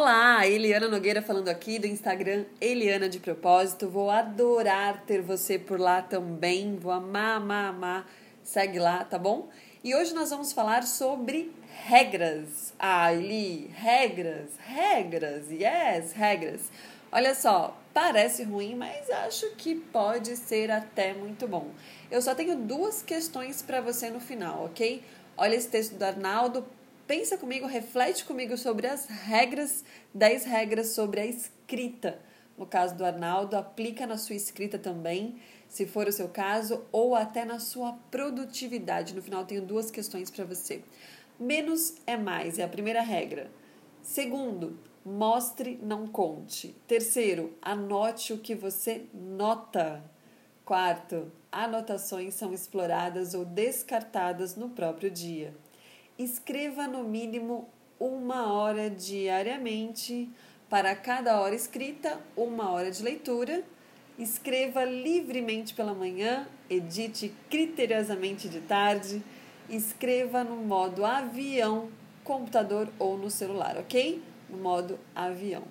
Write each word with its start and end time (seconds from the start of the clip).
Olá, 0.00 0.46
Eliana 0.46 0.86
Nogueira 0.86 1.20
falando 1.20 1.48
aqui 1.48 1.76
do 1.76 1.88
Instagram 1.88 2.44
Eliana 2.60 3.08
de 3.08 3.18
Propósito. 3.18 3.88
Vou 3.88 4.08
adorar 4.08 5.02
ter 5.04 5.20
você 5.20 5.58
por 5.58 5.80
lá 5.80 6.00
também. 6.00 6.76
Vou 6.76 6.92
amar, 6.92 7.38
amar, 7.38 7.70
amar. 7.70 8.10
Segue 8.44 8.78
lá, 8.78 9.02
tá 9.02 9.18
bom? 9.18 9.48
E 9.82 9.96
hoje 9.96 10.14
nós 10.14 10.30
vamos 10.30 10.52
falar 10.52 10.84
sobre 10.84 11.52
regras. 11.84 12.72
Ah, 12.78 13.12
Eli, 13.12 13.72
regras, 13.74 14.50
regras, 14.60 15.50
yes, 15.50 16.12
regras. 16.12 16.70
Olha 17.10 17.34
só, 17.34 17.76
parece 17.92 18.44
ruim, 18.44 18.76
mas 18.76 19.10
acho 19.10 19.50
que 19.56 19.74
pode 19.74 20.36
ser 20.36 20.70
até 20.70 21.12
muito 21.12 21.48
bom. 21.48 21.72
Eu 22.08 22.22
só 22.22 22.36
tenho 22.36 22.54
duas 22.54 23.02
questões 23.02 23.62
para 23.62 23.80
você 23.80 24.10
no 24.10 24.20
final, 24.20 24.66
ok? 24.66 25.02
Olha 25.36 25.56
esse 25.56 25.68
texto 25.68 25.96
do 25.96 26.04
Arnaldo, 26.04 26.64
pensa 27.08 27.38
comigo, 27.38 27.66
reflete 27.66 28.26
comigo 28.26 28.56
sobre 28.58 28.86
as 28.86 29.06
regras, 29.06 29.82
10 30.12 30.44
regras 30.44 30.88
sobre 30.88 31.20
a 31.20 31.26
escrita. 31.26 32.20
No 32.56 32.66
caso 32.66 32.94
do 32.94 33.04
Arnaldo, 33.04 33.56
aplica 33.56 34.06
na 34.06 34.18
sua 34.18 34.36
escrita 34.36 34.78
também, 34.78 35.40
se 35.66 35.86
for 35.86 36.06
o 36.06 36.12
seu 36.12 36.28
caso, 36.28 36.84
ou 36.92 37.14
até 37.14 37.46
na 37.46 37.58
sua 37.58 37.94
produtividade. 38.10 39.14
No 39.14 39.22
final, 39.22 39.46
tenho 39.46 39.62
duas 39.62 39.90
questões 39.90 40.30
para 40.30 40.44
você. 40.44 40.84
Menos 41.40 41.94
é 42.06 42.16
mais, 42.16 42.58
é 42.58 42.64
a 42.64 42.68
primeira 42.68 43.00
regra. 43.00 43.50
Segundo, 44.02 44.78
mostre, 45.02 45.78
não 45.82 46.06
conte. 46.06 46.76
Terceiro, 46.86 47.56
anote 47.62 48.34
o 48.34 48.38
que 48.38 48.54
você 48.54 49.06
nota. 49.14 50.04
Quarto, 50.62 51.32
anotações 51.50 52.34
são 52.34 52.52
exploradas 52.52 53.32
ou 53.32 53.46
descartadas 53.46 54.56
no 54.56 54.68
próprio 54.68 55.10
dia. 55.10 55.54
Escreva 56.18 56.88
no 56.88 57.04
mínimo 57.04 57.68
uma 58.00 58.52
hora 58.52 58.90
diariamente. 58.90 60.28
Para 60.68 60.96
cada 60.96 61.40
hora 61.40 61.54
escrita, 61.54 62.18
uma 62.36 62.72
hora 62.72 62.90
de 62.90 63.04
leitura. 63.04 63.62
Escreva 64.18 64.84
livremente 64.84 65.74
pela 65.74 65.94
manhã, 65.94 66.48
edite 66.68 67.32
criteriosamente 67.48 68.48
de 68.48 68.60
tarde. 68.62 69.22
Escreva 69.70 70.42
no 70.42 70.56
modo 70.56 71.04
avião, 71.04 71.88
computador 72.24 72.88
ou 72.98 73.16
no 73.16 73.30
celular, 73.30 73.76
ok? 73.76 74.20
No 74.50 74.58
modo 74.58 74.98
avião. 75.14 75.62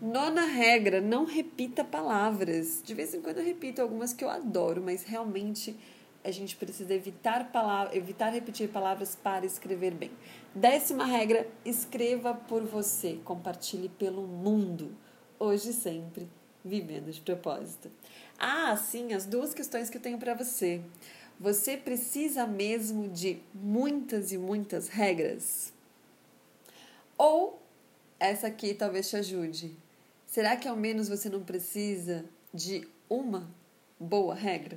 Nona 0.00 0.46
regra: 0.46 1.00
não 1.00 1.24
repita 1.24 1.82
palavras. 1.82 2.80
De 2.80 2.94
vez 2.94 3.12
em 3.12 3.20
quando 3.20 3.38
eu 3.38 3.44
repito 3.44 3.82
algumas 3.82 4.12
que 4.12 4.22
eu 4.22 4.30
adoro, 4.30 4.80
mas 4.80 5.02
realmente 5.02 5.74
a 6.26 6.32
gente 6.32 6.56
precisa 6.56 6.92
evitar, 6.92 7.52
palavra, 7.52 7.96
evitar 7.96 8.30
repetir 8.30 8.68
palavras 8.68 9.14
para 9.14 9.46
escrever 9.46 9.94
bem. 9.94 10.10
Décima 10.52 11.06
regra: 11.06 11.46
escreva 11.64 12.34
por 12.34 12.64
você, 12.64 13.20
compartilhe 13.24 13.88
pelo 13.88 14.26
mundo, 14.26 14.90
hoje 15.38 15.72
sempre, 15.72 16.28
vivendo 16.64 17.12
de 17.12 17.20
propósito. 17.20 17.92
Ah, 18.36 18.76
sim, 18.76 19.12
as 19.12 19.24
duas 19.24 19.54
questões 19.54 19.88
que 19.88 19.98
eu 19.98 20.02
tenho 20.02 20.18
para 20.18 20.34
você. 20.34 20.82
Você 21.38 21.76
precisa 21.76 22.44
mesmo 22.44 23.08
de 23.08 23.38
muitas 23.54 24.32
e 24.32 24.38
muitas 24.38 24.88
regras? 24.88 25.72
Ou 27.16 27.62
essa 28.18 28.48
aqui 28.48 28.74
talvez 28.74 29.08
te 29.08 29.16
ajude. 29.16 29.76
Será 30.26 30.56
que 30.56 30.66
ao 30.66 30.74
menos 30.76 31.08
você 31.08 31.28
não 31.28 31.44
precisa 31.44 32.24
de 32.52 32.88
uma 33.08 33.48
boa 34.00 34.34
regra? 34.34 34.76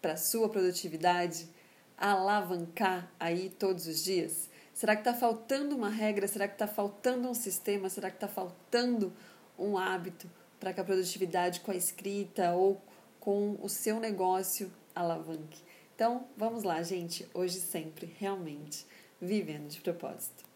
Para 0.00 0.16
sua 0.16 0.48
produtividade 0.48 1.48
alavancar 1.96 3.10
aí 3.18 3.50
todos 3.50 3.86
os 3.86 4.02
dias? 4.02 4.48
Será 4.72 4.96
que 4.96 5.02
está 5.02 5.12
faltando 5.12 5.76
uma 5.76 5.90
regra? 5.90 6.26
Será 6.26 6.48
que 6.48 6.54
está 6.54 6.66
faltando 6.66 7.28
um 7.28 7.34
sistema? 7.34 7.88
Será 7.88 8.08
que 8.10 8.16
está 8.16 8.28
faltando 8.28 9.12
um 9.58 9.76
hábito 9.76 10.30
para 10.58 10.72
que 10.72 10.80
a 10.80 10.84
produtividade 10.84 11.60
com 11.60 11.70
a 11.70 11.76
escrita 11.76 12.52
ou 12.52 12.80
com 13.18 13.58
o 13.60 13.68
seu 13.68 14.00
negócio 14.00 14.72
alavanque? 14.94 15.62
Então, 15.94 16.26
vamos 16.36 16.62
lá, 16.62 16.82
gente. 16.82 17.28
Hoje 17.34 17.60
sempre, 17.60 18.14
realmente, 18.18 18.86
vivendo 19.20 19.68
de 19.68 19.82
propósito. 19.82 20.49